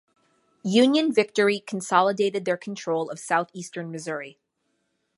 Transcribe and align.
Union 0.63 1.13
victory 1.13 1.59
consolidated 1.59 2.43
their 2.43 2.57
control 2.57 3.11
of 3.11 3.19
southeastern 3.19 3.91
Missouri. 3.91 4.39